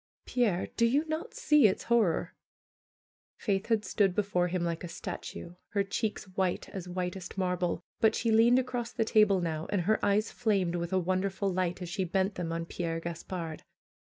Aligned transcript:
Pierre, 0.25 0.69
do 0.77 0.87
you 0.87 1.05
net 1.07 1.35
see 1.35 1.67
its 1.67 1.83
horror?'' 1.83 2.33
Faith 3.37 3.67
had 3.67 3.85
stood 3.85 4.15
before 4.15 4.47
him 4.47 4.63
like 4.63 4.83
a 4.83 4.87
statue, 4.87 5.53
her 5.73 5.83
cheeks 5.83 6.23
white 6.29 6.67
as 6.69 6.89
whitest 6.89 7.37
marble; 7.37 7.83
but 7.99 8.15
she 8.15 8.31
leaned 8.31 8.57
across 8.57 8.91
the 8.91 9.05
table 9.05 9.41
now, 9.41 9.67
and 9.69 9.81
her 9.81 10.03
eyes 10.03 10.31
flamed 10.31 10.73
with 10.73 10.91
a 10.91 10.97
wonderful 10.97 11.53
light 11.53 11.83
as 11.83 11.89
she 11.89 12.03
bent 12.03 12.33
them 12.33 12.51
on 12.51 12.65
Pierre 12.65 12.99
Gaspard. 12.99 13.61